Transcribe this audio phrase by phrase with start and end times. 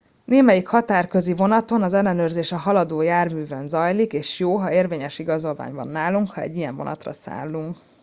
[0.25, 5.87] némelyik határközi vonaton az ellenőrzés a haladó járművön zajlik és jó ha érvényes igazolvány van
[5.87, 7.77] nálunk ha egy ilyen vonatra szállunk